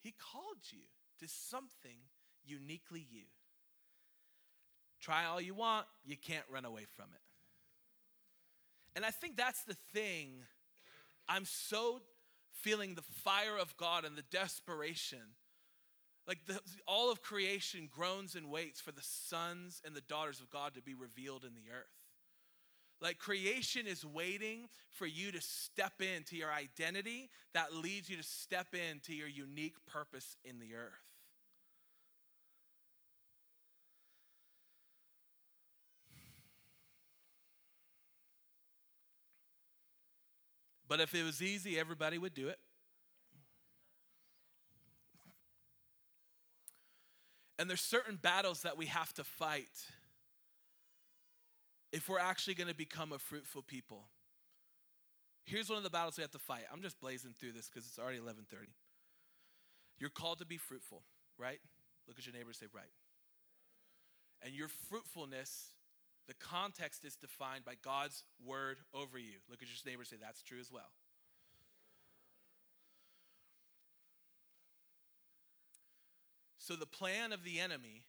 He 0.00 0.14
called 0.32 0.58
you 0.70 0.78
to 1.20 1.28
something 1.28 1.98
uniquely 2.44 3.06
you. 3.10 3.24
Try 5.00 5.26
all 5.26 5.40
you 5.40 5.54
want, 5.54 5.86
you 6.04 6.16
can't 6.16 6.44
run 6.50 6.64
away 6.64 6.86
from 6.96 7.06
it. 7.14 7.20
And 8.96 9.04
I 9.04 9.10
think 9.10 9.36
that's 9.36 9.62
the 9.64 9.76
thing. 9.92 10.42
I'm 11.28 11.44
so 11.44 12.00
feeling 12.62 12.94
the 12.94 13.02
fire 13.24 13.58
of 13.58 13.76
God 13.76 14.04
and 14.04 14.16
the 14.16 14.24
desperation. 14.30 15.34
Like 16.26 16.44
the, 16.46 16.60
all 16.86 17.10
of 17.10 17.22
creation 17.22 17.88
groans 17.90 18.34
and 18.34 18.50
waits 18.50 18.80
for 18.80 18.92
the 18.92 19.02
sons 19.02 19.80
and 19.84 19.94
the 19.94 20.02
daughters 20.02 20.40
of 20.40 20.50
God 20.50 20.74
to 20.74 20.82
be 20.82 20.94
revealed 20.94 21.44
in 21.44 21.54
the 21.54 21.70
earth. 21.72 21.86
Like 23.00 23.18
creation 23.18 23.86
is 23.86 24.04
waiting 24.04 24.68
for 24.90 25.06
you 25.06 25.30
to 25.32 25.40
step 25.40 26.02
into 26.02 26.36
your 26.36 26.52
identity 26.52 27.30
that 27.54 27.72
leads 27.72 28.10
you 28.10 28.16
to 28.16 28.22
step 28.22 28.74
into 28.74 29.14
your 29.14 29.28
unique 29.28 29.76
purpose 29.86 30.36
in 30.44 30.58
the 30.58 30.74
earth. 30.74 31.07
But 40.88 41.00
if 41.00 41.14
it 41.14 41.22
was 41.22 41.42
easy, 41.42 41.78
everybody 41.78 42.18
would 42.18 42.34
do 42.34 42.48
it. 42.48 42.58
And 47.58 47.68
there's 47.68 47.80
certain 47.80 48.16
battles 48.16 48.62
that 48.62 48.78
we 48.78 48.86
have 48.86 49.12
to 49.14 49.24
fight 49.24 49.68
if 51.92 52.08
we're 52.08 52.20
actually 52.20 52.54
going 52.54 52.68
to 52.68 52.74
become 52.74 53.12
a 53.12 53.18
fruitful 53.18 53.62
people. 53.62 54.08
Here's 55.44 55.68
one 55.68 55.78
of 55.78 55.84
the 55.84 55.90
battles 55.90 56.16
we 56.16 56.22
have 56.22 56.30
to 56.32 56.38
fight. 56.38 56.62
I'm 56.72 56.82
just 56.82 57.00
blazing 57.00 57.34
through 57.38 57.52
this 57.52 57.68
because 57.68 57.86
it's 57.88 57.98
already 57.98 58.18
11:30. 58.18 58.68
You're 59.98 60.10
called 60.10 60.38
to 60.38 60.46
be 60.46 60.58
fruitful, 60.58 61.02
right? 61.38 61.58
Look 62.06 62.18
at 62.18 62.26
your 62.26 62.34
neighbor 62.34 62.50
and 62.50 62.56
say, 62.56 62.66
right. 62.72 62.92
And 64.42 64.54
your 64.54 64.68
fruitfulness 64.68 65.72
the 66.28 66.34
context 66.34 67.06
is 67.06 67.16
defined 67.16 67.64
by 67.64 67.72
God's 67.82 68.22
word 68.44 68.76
over 68.92 69.18
you. 69.18 69.38
Look 69.48 69.62
at 69.62 69.68
your 69.68 69.90
neighbor 69.90 70.04
say, 70.04 70.16
That's 70.20 70.42
true 70.42 70.60
as 70.60 70.70
well. 70.70 70.90
So, 76.58 76.76
the 76.76 76.86
plan 76.86 77.32
of 77.32 77.44
the 77.44 77.58
enemy 77.58 78.04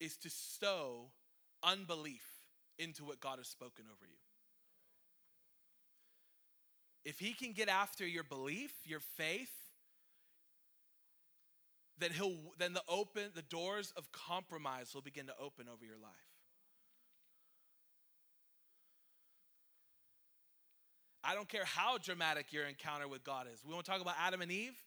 is 0.00 0.16
to 0.18 0.30
sow 0.30 1.10
unbelief 1.62 2.24
into 2.78 3.04
what 3.04 3.20
God 3.20 3.38
has 3.38 3.46
spoken 3.46 3.84
over 3.90 4.06
you. 4.06 4.16
If 7.04 7.18
he 7.18 7.34
can 7.34 7.52
get 7.52 7.68
after 7.68 8.06
your 8.06 8.24
belief, 8.24 8.72
your 8.84 9.00
faith, 9.00 9.52
then 11.98 12.10
he'll 12.10 12.36
then 12.58 12.72
the 12.72 12.82
open 12.88 13.24
the 13.34 13.42
doors 13.42 13.92
of 13.96 14.10
compromise 14.12 14.92
will 14.94 15.02
begin 15.02 15.26
to 15.26 15.34
open 15.38 15.66
over 15.70 15.84
your 15.84 15.98
life. 15.98 16.35
I 21.26 21.34
don't 21.34 21.48
care 21.48 21.64
how 21.64 21.98
dramatic 21.98 22.52
your 22.52 22.66
encounter 22.66 23.08
with 23.08 23.24
God 23.24 23.48
is. 23.52 23.64
We 23.66 23.74
want 23.74 23.84
to 23.84 23.90
talk 23.90 24.00
about 24.00 24.14
Adam 24.20 24.42
and 24.42 24.52
Eve 24.52 24.80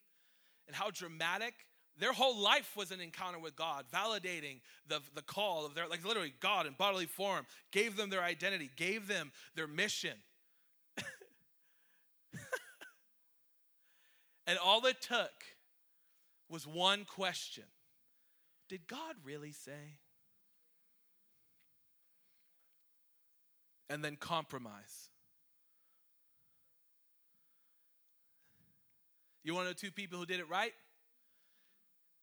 and 0.67 0.75
how 0.75 0.89
dramatic 0.89 1.53
their 1.97 2.13
whole 2.13 2.37
life 2.37 2.77
was 2.77 2.91
an 2.91 3.01
encounter 3.01 3.39
with 3.39 3.57
God, 3.57 3.83
validating 3.93 4.61
the, 4.87 5.01
the 5.15 5.21
call 5.21 5.65
of 5.65 5.75
their, 5.75 5.85
like 5.87 6.05
literally, 6.05 6.33
God 6.39 6.65
in 6.65 6.73
bodily 6.77 7.07
form 7.07 7.45
gave 7.71 7.97
them 7.97 8.09
their 8.09 8.23
identity, 8.23 8.69
gave 8.77 9.09
them 9.09 9.33
their 9.55 9.67
mission. 9.67 10.15
and 14.47 14.57
all 14.63 14.85
it 14.85 15.01
took 15.01 15.33
was 16.49 16.65
one 16.65 17.03
question 17.03 17.65
Did 18.69 18.87
God 18.87 19.15
really 19.25 19.51
say? 19.51 19.97
And 23.89 24.05
then 24.05 24.15
compromise. 24.15 25.09
You 29.49 29.55
want 29.55 29.65
to 29.65 29.69
know 29.71 29.73
two 29.73 29.89
people 29.89 30.19
who 30.19 30.27
did 30.27 30.39
it 30.39 30.47
right? 30.47 30.73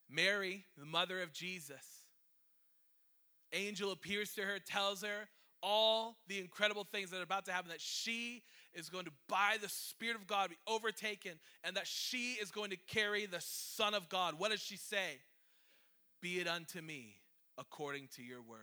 Mary, 0.08 0.64
the 0.78 0.86
mother 0.86 1.20
of 1.22 1.32
Jesus. 1.32 2.04
Angel 3.52 3.90
appears 3.90 4.32
to 4.34 4.42
her, 4.42 4.60
tells 4.60 5.02
her 5.02 5.28
all 5.60 6.18
the 6.28 6.38
incredible 6.38 6.84
things 6.84 7.10
that 7.10 7.18
are 7.18 7.24
about 7.24 7.44
to 7.46 7.52
happen, 7.52 7.70
that 7.70 7.80
she 7.80 8.44
is 8.74 8.88
going 8.88 9.06
to, 9.06 9.10
by 9.28 9.56
the 9.60 9.68
Spirit 9.68 10.14
of 10.14 10.28
God, 10.28 10.50
be 10.50 10.56
overtaken, 10.68 11.32
and 11.64 11.76
that 11.76 11.88
she 11.88 12.34
is 12.34 12.52
going 12.52 12.70
to 12.70 12.76
carry 12.86 13.26
the 13.26 13.40
Son 13.40 13.92
of 13.92 14.08
God. 14.08 14.34
What 14.38 14.52
does 14.52 14.60
she 14.60 14.76
say? 14.76 15.18
Be 16.22 16.38
it 16.38 16.46
unto 16.46 16.80
me 16.80 17.16
according 17.58 18.06
to 18.14 18.22
your 18.22 18.40
word. 18.40 18.60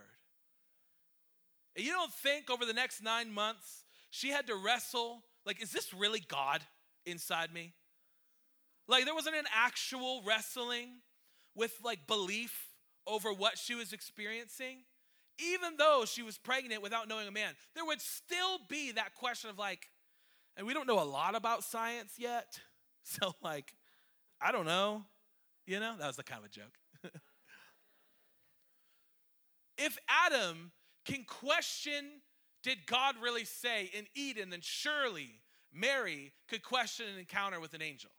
And 1.75 1.86
you 1.86 1.91
don't 1.91 2.13
think 2.13 2.50
over 2.50 2.63
the 2.63 2.72
next 2.72 3.03
nine 3.03 3.29
months 3.29 3.84
she 4.10 4.29
had 4.29 4.48
to 4.48 4.55
wrestle, 4.55 5.22
like, 5.46 5.62
is 5.62 5.74
this 5.74 5.93
really 5.93 6.24
God 6.25 6.62
inside 7.05 7.53
me? 7.53 7.74
Like 8.87 9.05
there 9.05 9.15
wasn't 9.15 9.35
an 9.35 9.45
actual 9.55 10.21
wrestling 10.25 10.89
with 11.55 11.73
like 11.83 12.07
belief 12.07 12.67
over 13.07 13.31
what 13.31 13.57
she 13.57 13.75
was 13.75 13.93
experiencing. 13.93 14.79
Even 15.39 15.77
though 15.77 16.03
she 16.05 16.21
was 16.21 16.37
pregnant 16.37 16.81
without 16.83 17.07
knowing 17.07 17.27
a 17.27 17.31
man, 17.31 17.53
there 17.73 17.85
would 17.85 18.01
still 18.01 18.59
be 18.69 18.91
that 18.91 19.15
question 19.15 19.49
of 19.49 19.57
like, 19.57 19.87
and 20.55 20.67
we 20.67 20.73
don't 20.73 20.87
know 20.87 21.01
a 21.01 21.03
lot 21.03 21.35
about 21.35 21.63
science 21.63 22.13
yet. 22.17 22.59
So, 23.05 23.33
like, 23.43 23.73
I 24.39 24.53
don't 24.53 24.65
know. 24.65 25.03
You 25.65 25.81
know, 25.81 25.93
that 25.99 26.07
was 26.07 26.15
the 26.15 26.23
kind 26.23 26.39
of 26.39 26.45
a 26.45 26.49
joke. 26.49 26.77
if 29.77 29.97
Adam 30.07 30.71
can 31.03 31.25
question, 31.25 32.21
did 32.63 32.85
God 32.85 33.15
really 33.21 33.43
say 33.43 33.91
in 33.93 34.05
Eden, 34.15 34.51
then 34.51 34.61
surely 34.61 35.41
Mary 35.73 36.31
could 36.47 36.63
question 36.63 37.07
an 37.13 37.19
encounter 37.19 37.59
with 37.59 37.73
an 37.73 37.81
angel. 37.81 38.11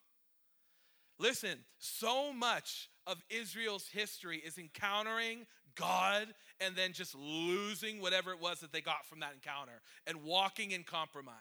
Listen, 1.18 1.58
so 1.78 2.32
much 2.32 2.88
of 3.06 3.22
Israel's 3.30 3.88
history 3.88 4.38
is 4.38 4.58
encountering 4.58 5.46
God 5.76 6.28
and 6.60 6.74
then 6.76 6.92
just 6.92 7.14
losing 7.14 8.00
whatever 8.00 8.32
it 8.32 8.40
was 8.40 8.60
that 8.60 8.72
they 8.72 8.80
got 8.80 9.06
from 9.06 9.20
that 9.20 9.34
encounter 9.34 9.80
and 10.06 10.22
walking 10.22 10.70
in 10.70 10.82
compromise. 10.82 11.34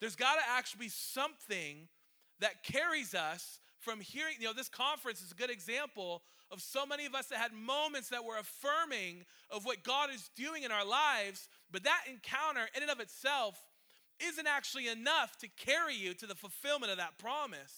There's 0.00 0.16
got 0.16 0.34
to 0.34 0.42
actually 0.56 0.86
be 0.86 0.90
something 0.90 1.88
that 2.40 2.62
carries 2.62 3.14
us 3.14 3.60
from 3.78 4.00
hearing, 4.00 4.34
you 4.38 4.46
know, 4.46 4.52
this 4.52 4.68
conference 4.68 5.22
is 5.22 5.32
a 5.32 5.34
good 5.34 5.50
example 5.50 6.22
of 6.50 6.60
so 6.60 6.84
many 6.84 7.06
of 7.06 7.14
us 7.14 7.26
that 7.26 7.38
had 7.38 7.52
moments 7.52 8.08
that 8.08 8.24
were 8.24 8.38
affirming 8.38 9.24
of 9.50 9.64
what 9.64 9.82
God 9.82 10.10
is 10.12 10.30
doing 10.36 10.64
in 10.64 10.72
our 10.72 10.84
lives, 10.84 11.48
but 11.70 11.84
that 11.84 12.02
encounter 12.08 12.68
in 12.74 12.82
and 12.82 12.90
of 12.90 13.00
itself 13.00 13.58
isn't 14.26 14.46
actually 14.46 14.88
enough 14.88 15.36
to 15.38 15.48
carry 15.56 15.94
you 15.94 16.14
to 16.14 16.26
the 16.26 16.34
fulfillment 16.34 16.92
of 16.92 16.98
that 16.98 17.18
promise. 17.18 17.74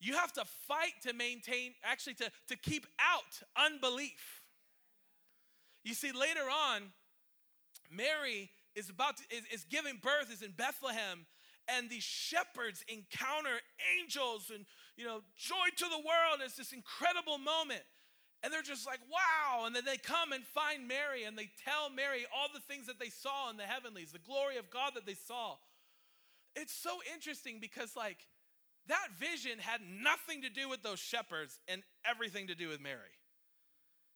You 0.00 0.14
have 0.14 0.32
to 0.34 0.44
fight 0.68 0.92
to 1.02 1.12
maintain, 1.12 1.72
actually, 1.82 2.14
to, 2.14 2.30
to 2.48 2.56
keep 2.56 2.86
out 3.00 3.42
unbelief. 3.56 4.42
You 5.84 5.94
see, 5.94 6.12
later 6.12 6.42
on, 6.42 6.82
Mary 7.90 8.50
is 8.74 8.90
about 8.90 9.16
to, 9.18 9.22
is, 9.30 9.44
is 9.52 9.64
giving 9.64 9.98
birth, 10.02 10.30
is 10.32 10.42
in 10.42 10.50
Bethlehem, 10.50 11.26
and 11.68 11.90
these 11.90 12.02
shepherds 12.02 12.84
encounter 12.88 13.58
angels 13.98 14.50
and 14.54 14.66
you 14.96 15.04
know 15.04 15.20
joy 15.36 15.66
to 15.76 15.84
the 15.84 15.98
world 15.98 16.40
it's 16.44 16.56
this 16.56 16.72
incredible 16.72 17.38
moment 17.38 17.82
and 18.42 18.52
they're 18.52 18.62
just 18.62 18.86
like 18.86 19.00
wow 19.10 19.66
and 19.66 19.74
then 19.74 19.84
they 19.84 19.96
come 19.96 20.32
and 20.32 20.44
find 20.44 20.86
mary 20.88 21.24
and 21.24 21.36
they 21.36 21.48
tell 21.64 21.90
mary 21.90 22.26
all 22.34 22.48
the 22.52 22.60
things 22.60 22.86
that 22.86 22.98
they 22.98 23.08
saw 23.08 23.50
in 23.50 23.56
the 23.56 23.64
heavenlies 23.64 24.12
the 24.12 24.18
glory 24.18 24.56
of 24.56 24.70
god 24.70 24.92
that 24.94 25.06
they 25.06 25.14
saw 25.14 25.54
it's 26.54 26.74
so 26.74 26.98
interesting 27.14 27.58
because 27.60 27.96
like 27.96 28.18
that 28.88 29.08
vision 29.18 29.58
had 29.58 29.80
nothing 30.02 30.42
to 30.42 30.48
do 30.48 30.68
with 30.68 30.82
those 30.82 31.00
shepherds 31.00 31.60
and 31.68 31.82
everything 32.04 32.46
to 32.46 32.54
do 32.54 32.68
with 32.68 32.80
mary 32.80 33.18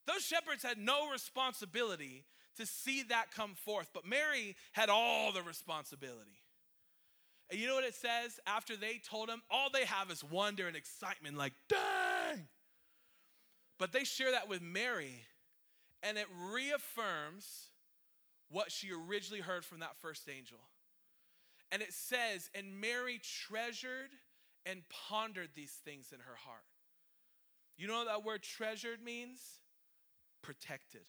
those 0.06 0.22
shepherds 0.22 0.62
had 0.62 0.78
no 0.78 1.10
responsibility 1.10 2.24
to 2.56 2.66
see 2.66 3.02
that 3.04 3.26
come 3.34 3.54
forth 3.54 3.88
but 3.92 4.06
mary 4.06 4.56
had 4.72 4.88
all 4.88 5.32
the 5.32 5.42
responsibility 5.42 6.40
and 7.50 7.58
you 7.58 7.66
know 7.66 7.74
what 7.74 7.84
it 7.84 7.94
says 7.94 8.38
after 8.46 8.76
they 8.76 9.00
told 9.10 9.28
him? 9.28 9.42
All 9.50 9.70
they 9.70 9.84
have 9.84 10.10
is 10.10 10.22
wonder 10.22 10.68
and 10.68 10.76
excitement, 10.76 11.36
like, 11.36 11.52
dang. 11.68 12.46
But 13.80 13.92
they 13.92 14.04
share 14.04 14.30
that 14.32 14.46
with 14.46 14.60
Mary, 14.60 15.22
and 16.02 16.18
it 16.18 16.26
reaffirms 16.52 17.70
what 18.50 18.70
she 18.70 18.90
originally 18.92 19.40
heard 19.40 19.64
from 19.64 19.80
that 19.80 19.96
first 19.96 20.28
angel. 20.28 20.58
And 21.72 21.80
it 21.80 21.94
says, 21.94 22.50
and 22.54 22.78
Mary 22.78 23.18
treasured 23.22 24.10
and 24.66 24.82
pondered 25.08 25.48
these 25.54 25.72
things 25.82 26.12
in 26.12 26.20
her 26.20 26.36
heart. 26.44 26.60
You 27.78 27.86
know 27.86 27.96
what 27.96 28.08
that 28.08 28.22
word 28.22 28.42
treasured 28.42 29.02
means? 29.02 29.40
Protected. 30.42 31.06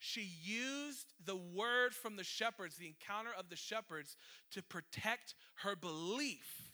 She 0.00 0.28
used 0.42 1.12
the 1.24 1.36
word 1.36 1.94
from 1.94 2.16
the 2.16 2.24
shepherds, 2.24 2.76
the 2.76 2.88
encounter 2.88 3.30
of 3.38 3.50
the 3.50 3.56
shepherds, 3.56 4.16
to 4.50 4.62
protect 4.62 5.36
her 5.62 5.76
belief 5.76 6.72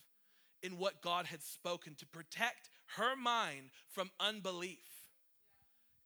in 0.62 0.79
what 0.79 1.02
God 1.02 1.26
had 1.26 1.43
spoken, 1.43 1.95
to 1.97 2.07
protect 2.07 2.71
her 2.97 3.17
mind 3.17 3.71
from 3.89 4.11
unbelief. 4.19 4.79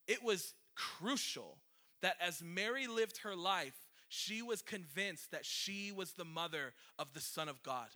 It 0.06 0.22
was 0.22 0.54
crucial 0.74 1.58
that 2.02 2.16
as 2.20 2.42
Mary 2.42 2.86
lived 2.86 3.18
her 3.18 3.34
life, 3.34 3.74
she 4.08 4.42
was 4.42 4.62
convinced 4.62 5.30
that 5.30 5.44
she 5.44 5.90
was 5.90 6.12
the 6.12 6.24
mother 6.24 6.74
of 6.98 7.14
the 7.14 7.20
Son 7.20 7.48
of 7.48 7.62
God. 7.62 7.88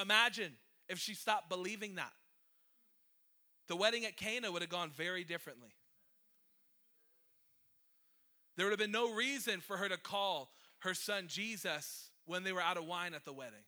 Imagine 0.00 0.52
if 0.88 0.98
she 0.98 1.14
stopped 1.14 1.48
believing 1.48 1.96
that. 1.96 2.12
The 3.68 3.76
wedding 3.76 4.04
at 4.04 4.16
Cana 4.16 4.52
would 4.52 4.62
have 4.62 4.70
gone 4.70 4.90
very 4.90 5.24
differently. 5.24 5.70
There 8.56 8.66
would 8.66 8.72
have 8.72 8.78
been 8.78 8.92
no 8.92 9.12
reason 9.12 9.60
for 9.60 9.76
her 9.76 9.88
to 9.88 9.96
call 9.96 10.50
her 10.80 10.94
son 10.94 11.26
Jesus 11.28 12.10
when 12.24 12.44
they 12.44 12.52
were 12.52 12.62
out 12.62 12.76
of 12.76 12.84
wine 12.84 13.14
at 13.14 13.24
the 13.24 13.32
wedding. 13.32 13.64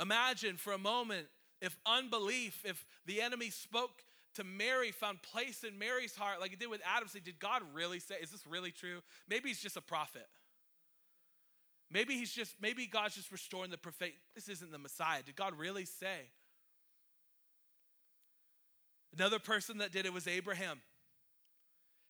Imagine 0.00 0.56
for 0.56 0.72
a 0.72 0.78
moment 0.78 1.26
if 1.60 1.76
unbelief, 1.86 2.62
if 2.64 2.84
the 3.06 3.22
enemy 3.22 3.50
spoke 3.50 4.02
to 4.34 4.44
Mary, 4.44 4.90
found 4.90 5.22
place 5.22 5.64
in 5.64 5.78
Mary's 5.78 6.14
heart, 6.14 6.40
like 6.40 6.52
it 6.52 6.58
did 6.58 6.68
with 6.68 6.82
Adam, 6.84 7.08
say, 7.08 7.20
Did 7.20 7.38
God 7.38 7.62
really 7.72 8.00
say, 8.00 8.16
is 8.20 8.30
this 8.30 8.46
really 8.46 8.72
true? 8.72 9.00
Maybe 9.28 9.48
he's 9.48 9.60
just 9.60 9.76
a 9.76 9.80
prophet. 9.80 10.26
Maybe 11.90 12.14
he's 12.14 12.32
just, 12.32 12.54
maybe 12.60 12.86
God's 12.86 13.14
just 13.14 13.30
restoring 13.30 13.70
the 13.70 13.78
prophet. 13.78 14.14
This 14.34 14.48
isn't 14.48 14.72
the 14.72 14.78
Messiah. 14.78 15.22
Did 15.22 15.36
God 15.36 15.54
really 15.56 15.84
say? 15.84 16.30
Another 19.16 19.38
person 19.38 19.78
that 19.78 19.92
did 19.92 20.06
it 20.06 20.12
was 20.12 20.26
Abraham 20.26 20.80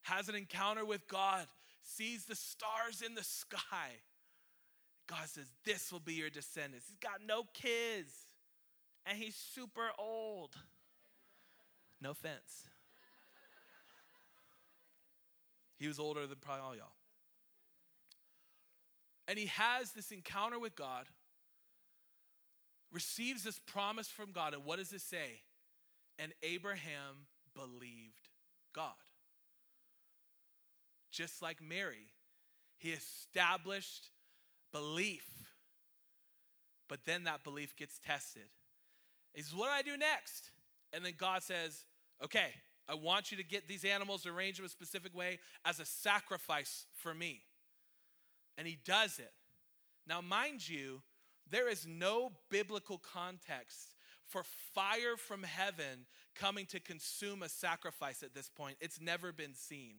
has 0.03 0.29
an 0.29 0.35
encounter 0.35 0.85
with 0.85 1.07
God, 1.07 1.47
sees 1.83 2.25
the 2.25 2.35
stars 2.35 3.03
in 3.05 3.15
the 3.15 3.25
sky. 3.25 3.91
God 5.07 5.27
says, 5.27 5.47
This 5.65 5.93
will 5.93 6.01
be 6.01 6.15
your 6.15 6.31
descendants. 6.31 6.87
He's 6.89 6.99
got 6.99 7.21
no 7.27 7.45
kids, 7.53 8.13
and 9.07 9.19
he's 9.19 9.37
super 9.37 9.91
old. 9.99 10.55
No 12.01 12.11
offense. 12.11 12.69
He 15.79 15.89
was 15.89 15.99
older 15.99 16.27
than 16.27 16.39
probably 16.41 16.63
all 16.63 16.77
y'all. 16.77 16.93
And 19.27 19.39
he 19.39 19.47
has 19.47 19.93
this 19.93 20.13
encounter 20.13 20.59
with 20.59 20.77
God, 20.77 21.07
receives 22.93 23.43
this 23.45 23.59
promise 23.59 24.09
from 24.09 24.33
God. 24.33 24.55
And 24.55 24.65
what 24.65 24.79
does 24.79 24.93
it 24.93 25.01
say? 25.01 25.43
And 26.19 26.33
Abraham 26.43 27.27
believed 27.55 28.29
God 28.75 28.93
just 31.15 31.41
like 31.41 31.63
Mary. 31.63 32.11
He 32.77 32.91
established 32.91 34.11
belief, 34.75 35.25
but 36.89 37.07
then 37.07 37.25
that 37.25 37.45
belief 37.45 37.77
gets 37.77 38.01
tested. 38.05 38.43
Says, 39.37 39.55
What 39.55 39.67
do 39.67 39.73
I 39.73 39.83
do 39.83 39.97
next? 39.97 40.51
And 40.93 41.05
then 41.05 41.15
God 41.17 41.43
says, 41.43 41.85
Okay, 42.23 42.49
I 42.89 42.95
want 42.95 43.31
you 43.31 43.37
to 43.39 43.45
get 43.45 43.69
these 43.69 43.85
animals 43.85 44.27
arranged 44.27 44.59
in 44.59 44.67
a 44.67 44.69
specific 44.69 45.17
way 45.17 45.39
as 45.65 45.79
a 45.79 45.87
sacrifice 45.87 46.87
for 46.93 47.15
me. 47.15 47.43
And 48.59 48.67
he 48.67 48.79
does 48.85 49.19
it. 49.19 49.33
Now, 50.07 50.21
mind 50.21 50.69
you, 50.69 51.01
there 51.51 51.69
is 51.69 51.87
no 51.87 52.33
biblical 52.51 52.99
context 52.99 53.95
for 54.27 54.43
fire 54.75 55.17
from 55.17 55.43
heaven 55.43 56.07
coming 56.35 56.67
to 56.67 56.81
consume 56.81 57.43
a 57.43 57.49
sacrifice 57.49 58.23
at 58.23 58.35
this 58.35 58.49
point. 58.49 58.77
It's 58.81 59.01
never 59.01 59.33
been 59.33 59.55
seen. 59.55 59.95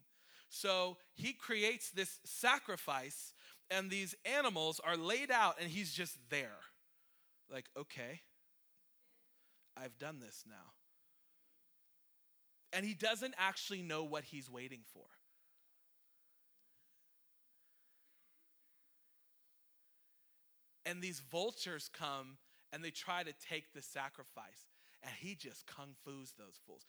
So 0.49 0.97
he 1.15 1.33
creates 1.33 1.91
this 1.91 2.19
sacrifice, 2.23 3.33
and 3.69 3.89
these 3.89 4.15
animals 4.25 4.79
are 4.83 4.97
laid 4.97 5.31
out, 5.31 5.55
and 5.59 5.69
he's 5.69 5.93
just 5.93 6.17
there. 6.29 6.59
Like, 7.51 7.65
okay, 7.77 8.21
I've 9.77 9.97
done 9.97 10.19
this 10.19 10.43
now. 10.47 10.73
And 12.73 12.85
he 12.85 12.93
doesn't 12.93 13.35
actually 13.37 13.81
know 13.81 14.03
what 14.03 14.25
he's 14.25 14.49
waiting 14.49 14.81
for. 14.93 15.05
And 20.85 21.01
these 21.01 21.19
vultures 21.31 21.89
come 21.91 22.37
and 22.71 22.83
they 22.83 22.91
try 22.91 23.23
to 23.23 23.33
take 23.49 23.73
the 23.73 23.81
sacrifice. 23.81 24.67
And 25.01 25.13
he 25.19 25.35
just 25.35 25.65
kung 25.65 25.95
fu's 26.03 26.33
those 26.37 26.59
fools. 26.65 26.85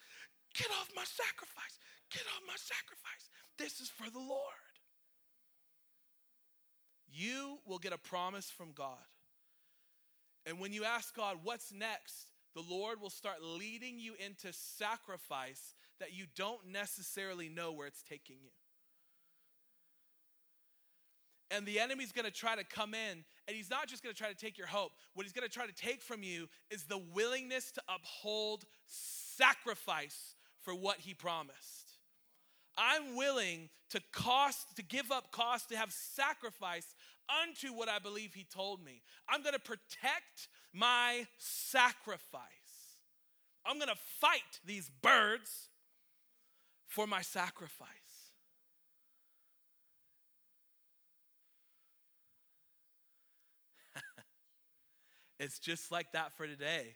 Get 0.54 0.68
off 0.70 0.90
my 0.94 1.04
sacrifice. 1.04 1.78
Get 2.10 2.22
off 2.34 2.42
my 2.46 2.56
sacrifice. 2.56 3.30
This 3.58 3.80
is 3.80 3.88
for 3.88 4.10
the 4.10 4.18
Lord. 4.18 4.65
You 7.08 7.58
will 7.66 7.78
get 7.78 7.92
a 7.92 7.98
promise 7.98 8.50
from 8.50 8.72
God. 8.72 8.96
And 10.44 10.60
when 10.60 10.72
you 10.72 10.84
ask 10.84 11.14
God, 11.14 11.38
what's 11.42 11.72
next? 11.72 12.28
The 12.54 12.62
Lord 12.68 13.00
will 13.00 13.10
start 13.10 13.42
leading 13.42 13.98
you 13.98 14.14
into 14.24 14.52
sacrifice 14.52 15.74
that 16.00 16.14
you 16.14 16.24
don't 16.36 16.68
necessarily 16.68 17.48
know 17.48 17.72
where 17.72 17.86
it's 17.86 18.02
taking 18.02 18.36
you. 18.42 18.50
And 21.50 21.64
the 21.64 21.78
enemy's 21.78 22.12
gonna 22.12 22.30
try 22.30 22.56
to 22.56 22.64
come 22.64 22.92
in, 22.92 23.24
and 23.46 23.56
he's 23.56 23.70
not 23.70 23.88
just 23.88 24.02
gonna 24.02 24.14
try 24.14 24.28
to 24.28 24.34
take 24.34 24.58
your 24.58 24.66
hope. 24.66 24.92
What 25.14 25.24
he's 25.24 25.32
gonna 25.32 25.48
try 25.48 25.66
to 25.66 25.72
take 25.72 26.02
from 26.02 26.22
you 26.22 26.48
is 26.70 26.84
the 26.84 26.98
willingness 26.98 27.70
to 27.72 27.82
uphold 27.88 28.64
sacrifice 28.86 30.34
for 30.62 30.74
what 30.74 30.98
he 30.98 31.14
promised. 31.14 31.85
I'm 32.76 33.16
willing 33.16 33.68
to 33.90 34.00
cost, 34.12 34.76
to 34.76 34.82
give 34.82 35.10
up 35.10 35.30
cost, 35.32 35.68
to 35.70 35.76
have 35.76 35.92
sacrifice 35.92 36.86
unto 37.42 37.72
what 37.72 37.88
I 37.88 37.98
believe 37.98 38.34
he 38.34 38.44
told 38.44 38.84
me. 38.84 39.02
I'm 39.28 39.42
going 39.42 39.54
to 39.54 39.58
protect 39.58 40.48
my 40.72 41.26
sacrifice. 41.38 42.42
I'm 43.64 43.78
going 43.78 43.88
to 43.88 43.96
fight 44.20 44.60
these 44.64 44.90
birds 45.02 45.70
for 46.86 47.06
my 47.06 47.22
sacrifice. 47.22 47.88
it's 55.40 55.58
just 55.58 55.90
like 55.90 56.12
that 56.12 56.36
for 56.36 56.46
today. 56.46 56.94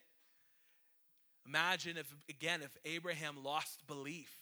Imagine 1.46 1.96
if, 1.96 2.14
again, 2.28 2.60
if 2.62 2.76
Abraham 2.84 3.42
lost 3.42 3.86
belief, 3.86 4.39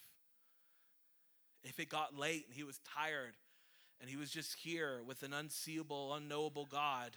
if 1.69 1.79
it 1.79 1.89
got 1.89 2.19
late 2.19 2.47
and 2.47 2.55
he 2.55 2.65
was 2.65 2.81
tired 2.95 3.35
and 4.01 4.09
he 4.09 4.17
was 4.17 4.31
just 4.31 4.55
here 4.55 5.01
with 5.07 5.23
an 5.23 5.33
unseeable, 5.33 6.15
unknowable 6.15 6.67
God 6.67 7.17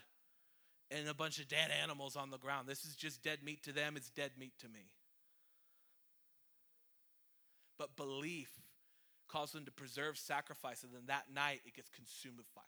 and 0.89 1.07
a 1.07 1.13
bunch 1.13 1.39
of 1.39 1.47
dead 1.47 1.69
animals 1.81 2.15
on 2.15 2.31
the 2.31 2.37
ground. 2.37 2.67
This 2.67 2.83
is 2.83 2.95
just 2.95 3.23
dead 3.23 3.39
meat 3.43 3.63
to 3.63 3.71
them, 3.71 3.95
it's 3.95 4.09
dead 4.09 4.31
meat 4.37 4.53
to 4.59 4.67
me. 4.67 4.91
But 7.77 7.95
belief 7.95 8.49
caused 9.27 9.55
them 9.55 9.65
to 9.65 9.71
preserve 9.71 10.17
sacrifice, 10.17 10.83
and 10.83 10.93
then 10.93 11.03
that 11.07 11.25
night 11.33 11.61
it 11.65 11.75
gets 11.75 11.89
consumed 11.89 12.37
with 12.37 12.47
fire. 12.53 12.63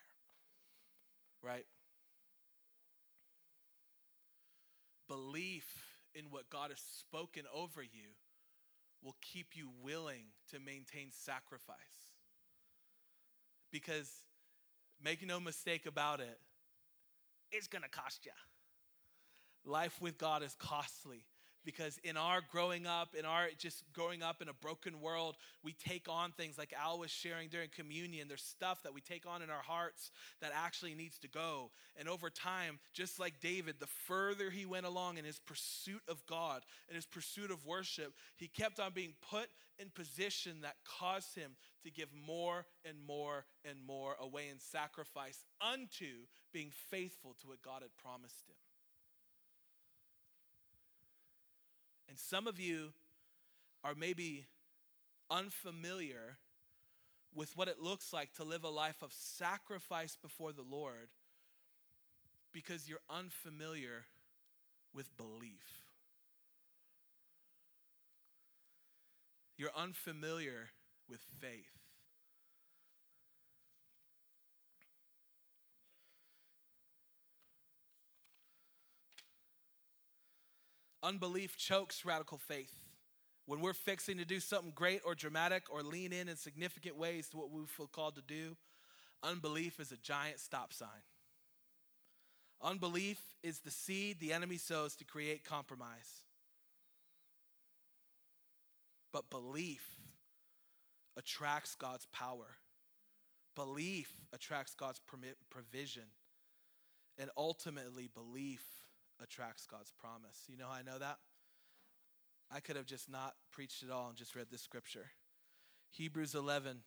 Right? 1.42 1.66
Belief 5.06 5.66
in 6.14 6.24
what 6.30 6.48
God 6.48 6.70
has 6.70 6.80
spoken 6.98 7.42
over 7.54 7.82
you 7.82 8.16
will 9.04 9.16
keep 9.20 9.48
you 9.54 9.68
willing 9.82 10.24
to 10.50 10.58
maintain 10.58 11.10
sacrifice. 11.10 11.76
Because 13.70 14.10
make 15.02 15.24
no 15.26 15.38
mistake 15.38 15.86
about 15.86 16.20
it, 16.20 16.38
it's 17.52 17.68
gonna 17.68 17.88
cost 17.88 18.24
you. 18.24 18.32
Life 19.70 20.00
with 20.00 20.18
God 20.18 20.42
is 20.42 20.56
costly 20.58 21.22
because 21.64 21.98
in 22.04 22.16
our 22.16 22.40
growing 22.50 22.86
up, 22.86 23.14
in 23.18 23.24
our 23.24 23.48
just 23.58 23.82
growing 23.92 24.22
up 24.22 24.42
in 24.42 24.48
a 24.48 24.52
broken 24.52 25.00
world, 25.00 25.36
we 25.62 25.72
take 25.72 26.08
on 26.08 26.32
things 26.32 26.58
like 26.58 26.72
Al 26.78 26.98
was 26.98 27.10
sharing 27.10 27.48
during 27.48 27.68
communion. 27.74 28.28
There's 28.28 28.42
stuff 28.42 28.82
that 28.82 28.94
we 28.94 29.00
take 29.00 29.26
on 29.26 29.42
in 29.42 29.50
our 29.50 29.62
hearts 29.62 30.10
that 30.40 30.52
actually 30.54 30.94
needs 30.94 31.18
to 31.20 31.28
go. 31.28 31.70
And 31.96 32.08
over 32.08 32.30
time, 32.30 32.78
just 32.92 33.18
like 33.18 33.40
David, 33.40 33.76
the 33.80 33.86
further 33.86 34.50
he 34.50 34.66
went 34.66 34.86
along 34.86 35.18
in 35.18 35.24
his 35.24 35.38
pursuit 35.38 36.02
of 36.08 36.24
God, 36.26 36.62
in 36.88 36.94
his 36.94 37.06
pursuit 37.06 37.50
of 37.50 37.66
worship, 37.66 38.14
he 38.36 38.48
kept 38.48 38.80
on 38.80 38.92
being 38.92 39.14
put 39.30 39.48
in 39.78 39.90
position 39.90 40.60
that 40.62 40.76
caused 40.84 41.34
him 41.34 41.52
to 41.82 41.90
give 41.90 42.08
more 42.26 42.64
and 42.84 42.96
more 43.06 43.44
and 43.64 43.78
more 43.86 44.16
away 44.20 44.48
in 44.50 44.58
sacrifice 44.58 45.44
unto 45.60 46.26
being 46.52 46.70
faithful 46.90 47.34
to 47.40 47.48
what 47.48 47.62
God 47.62 47.82
had 47.82 47.90
promised 48.02 48.46
him. 48.48 48.54
And 52.08 52.18
some 52.18 52.46
of 52.46 52.60
you 52.60 52.92
are 53.82 53.94
maybe 53.94 54.46
unfamiliar 55.30 56.38
with 57.34 57.56
what 57.56 57.68
it 57.68 57.80
looks 57.80 58.12
like 58.12 58.32
to 58.34 58.44
live 58.44 58.64
a 58.64 58.68
life 58.68 59.02
of 59.02 59.12
sacrifice 59.12 60.16
before 60.20 60.52
the 60.52 60.62
Lord 60.62 61.08
because 62.52 62.88
you're 62.88 63.00
unfamiliar 63.10 64.04
with 64.94 65.14
belief. 65.16 65.82
You're 69.56 69.74
unfamiliar 69.76 70.70
with 71.08 71.20
faith. 71.40 71.83
Unbelief 81.04 81.58
chokes 81.58 82.06
radical 82.06 82.38
faith. 82.38 82.72
When 83.44 83.60
we're 83.60 83.74
fixing 83.74 84.16
to 84.16 84.24
do 84.24 84.40
something 84.40 84.72
great 84.74 85.02
or 85.04 85.14
dramatic 85.14 85.64
or 85.70 85.82
lean 85.82 86.14
in 86.14 86.30
in 86.30 86.36
significant 86.36 86.96
ways 86.96 87.28
to 87.28 87.36
what 87.36 87.50
we 87.50 87.66
feel 87.66 87.86
called 87.86 88.16
to 88.16 88.22
do, 88.22 88.56
unbelief 89.22 89.78
is 89.78 89.92
a 89.92 89.98
giant 89.98 90.40
stop 90.40 90.72
sign. 90.72 90.88
Unbelief 92.62 93.20
is 93.42 93.58
the 93.58 93.70
seed 93.70 94.18
the 94.18 94.32
enemy 94.32 94.56
sows 94.56 94.96
to 94.96 95.04
create 95.04 95.44
compromise. 95.44 96.22
But 99.12 99.28
belief 99.28 99.86
attracts 101.18 101.74
God's 101.74 102.06
power. 102.14 102.56
Belief 103.54 104.10
attracts 104.32 104.74
God's 104.74 105.02
provision. 105.50 106.04
And 107.18 107.28
ultimately, 107.36 108.08
belief 108.12 108.62
attracts 109.22 109.66
God's 109.66 109.92
promise. 110.00 110.42
You 110.48 110.56
know 110.56 110.66
how 110.66 110.78
I 110.78 110.82
know 110.82 110.98
that? 110.98 111.18
I 112.50 112.60
could 112.60 112.76
have 112.76 112.86
just 112.86 113.10
not 113.10 113.34
preached 113.52 113.82
at 113.82 113.90
all 113.90 114.08
and 114.08 114.16
just 114.16 114.34
read 114.34 114.46
this 114.50 114.62
scripture. 114.62 115.06
Hebrews 115.90 116.34
11, 116.34 116.78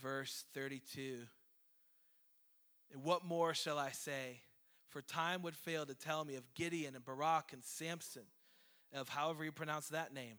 verse 0.00 0.44
32. 0.54 1.20
And 2.92 3.02
what 3.02 3.24
more 3.24 3.54
shall 3.54 3.78
I 3.78 3.90
say? 3.90 4.40
For 4.90 5.02
time 5.02 5.42
would 5.42 5.56
fail 5.56 5.86
to 5.86 5.94
tell 5.94 6.24
me 6.24 6.36
of 6.36 6.54
Gideon 6.54 6.94
and 6.94 7.04
Barak 7.04 7.52
and 7.52 7.64
Samson, 7.64 8.26
of 8.94 9.08
however 9.08 9.44
you 9.44 9.50
pronounce 9.50 9.88
that 9.88 10.14
name, 10.14 10.38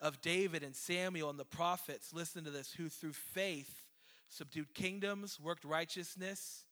of 0.00 0.22
David 0.22 0.62
and 0.62 0.74
Samuel 0.74 1.28
and 1.28 1.38
the 1.38 1.44
prophets. 1.44 2.14
Listen 2.14 2.44
to 2.44 2.50
this 2.50 2.72
who 2.72 2.88
through 2.88 3.12
faith 3.12 3.84
subdued 4.30 4.72
kingdoms, 4.72 5.38
worked 5.38 5.64
righteousness, 5.64 6.64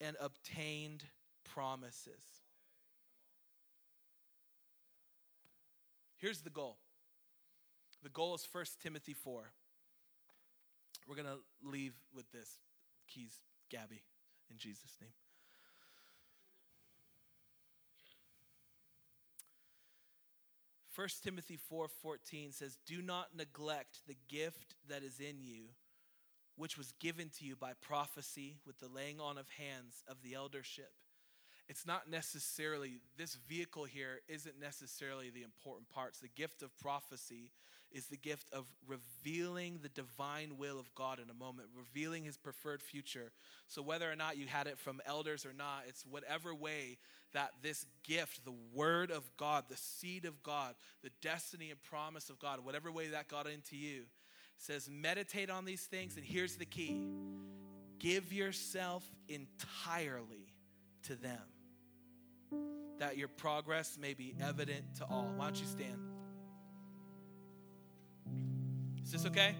and 0.00 0.16
obtained 0.20 1.04
promises. 1.54 2.24
Here's 6.16 6.40
the 6.40 6.50
goal 6.50 6.78
the 8.02 8.08
goal 8.08 8.34
is 8.34 8.46
1 8.50 8.64
Timothy 8.82 9.14
4. 9.14 9.52
We're 11.08 11.16
going 11.16 11.26
to 11.26 11.38
leave 11.68 11.94
with 12.14 12.30
this. 12.32 12.58
Keys, 13.08 13.40
Gabby, 13.70 14.02
in 14.50 14.56
Jesus' 14.56 14.96
name. 15.00 15.10
First 20.90 21.24
Timothy 21.24 21.56
4:14 21.56 22.52
says, 22.52 22.76
"Do 22.84 23.00
not 23.00 23.34
neglect 23.34 24.06
the 24.06 24.16
gift 24.28 24.74
that 24.88 25.02
is 25.02 25.20
in 25.20 25.42
you, 25.42 25.70
which 26.56 26.76
was 26.76 26.92
given 26.92 27.30
to 27.30 27.46
you 27.46 27.56
by 27.56 27.72
prophecy 27.72 28.60
with 28.66 28.78
the 28.78 28.88
laying 28.88 29.18
on 29.18 29.38
of 29.38 29.48
hands 29.48 30.04
of 30.06 30.20
the 30.20 30.34
eldership." 30.34 30.94
It's 31.68 31.86
not 31.86 32.10
necessarily, 32.10 33.00
this 33.16 33.36
vehicle 33.48 33.84
here 33.84 34.20
isn't 34.28 34.60
necessarily 34.60 35.30
the 35.30 35.42
important 35.42 35.88
parts. 35.88 36.18
The 36.18 36.28
gift 36.28 36.62
of 36.62 36.76
prophecy 36.78 37.50
is 37.92 38.06
the 38.06 38.16
gift 38.16 38.46
of 38.52 38.66
revealing 38.86 39.78
the 39.82 39.88
divine 39.88 40.56
will 40.56 40.78
of 40.78 40.94
God 40.94 41.18
in 41.18 41.30
a 41.30 41.34
moment, 41.34 41.68
revealing 41.76 42.24
his 42.24 42.36
preferred 42.36 42.82
future. 42.82 43.32
So, 43.68 43.82
whether 43.82 44.10
or 44.10 44.16
not 44.16 44.36
you 44.36 44.46
had 44.46 44.66
it 44.66 44.78
from 44.78 45.00
elders 45.06 45.44
or 45.44 45.52
not, 45.52 45.84
it's 45.88 46.04
whatever 46.06 46.54
way 46.54 46.98
that 47.32 47.50
this 47.62 47.86
gift, 48.02 48.44
the 48.44 48.54
word 48.74 49.10
of 49.10 49.30
God, 49.36 49.64
the 49.68 49.76
seed 49.76 50.24
of 50.24 50.42
God, 50.42 50.74
the 51.02 51.10
destiny 51.20 51.70
and 51.70 51.82
promise 51.82 52.30
of 52.30 52.38
God, 52.38 52.64
whatever 52.64 52.90
way 52.90 53.08
that 53.08 53.28
got 53.28 53.46
into 53.46 53.76
you, 53.76 54.04
says, 54.58 54.88
meditate 54.90 55.50
on 55.50 55.64
these 55.64 55.82
things. 55.82 56.16
And 56.16 56.24
here's 56.24 56.56
the 56.56 56.66
key 56.66 57.00
give 57.98 58.32
yourself 58.32 59.04
entirely 59.28 60.41
to 61.04 61.16
them, 61.16 61.40
that 62.98 63.16
your 63.16 63.28
progress 63.28 63.98
may 64.00 64.14
be 64.14 64.34
evident 64.40 64.96
to 64.96 65.04
all. 65.04 65.32
Why 65.36 65.46
don't 65.46 65.60
you 65.60 65.66
stand? 65.66 65.98
Is 69.02 69.12
this 69.12 69.26
okay? 69.26 69.56